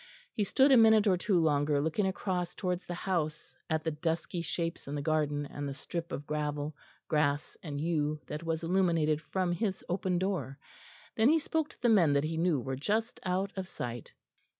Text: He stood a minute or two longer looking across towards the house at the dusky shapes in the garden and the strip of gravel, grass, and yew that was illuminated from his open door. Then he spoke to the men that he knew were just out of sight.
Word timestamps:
He 0.33 0.43
stood 0.43 0.71
a 0.71 0.77
minute 0.77 1.05
or 1.05 1.15
two 1.15 1.39
longer 1.39 1.79
looking 1.79 2.07
across 2.07 2.55
towards 2.55 2.87
the 2.87 2.95
house 2.95 3.55
at 3.69 3.83
the 3.83 3.91
dusky 3.91 4.41
shapes 4.41 4.87
in 4.87 4.95
the 4.95 5.01
garden 5.03 5.45
and 5.45 5.69
the 5.69 5.75
strip 5.75 6.11
of 6.11 6.25
gravel, 6.25 6.75
grass, 7.07 7.55
and 7.61 7.79
yew 7.79 8.19
that 8.25 8.41
was 8.41 8.63
illuminated 8.63 9.21
from 9.21 9.51
his 9.51 9.85
open 9.87 10.17
door. 10.17 10.57
Then 11.15 11.29
he 11.29 11.37
spoke 11.37 11.69
to 11.69 11.81
the 11.83 11.89
men 11.89 12.13
that 12.13 12.23
he 12.23 12.35
knew 12.35 12.59
were 12.59 12.75
just 12.75 13.19
out 13.25 13.53
of 13.55 13.67
sight. 13.67 14.11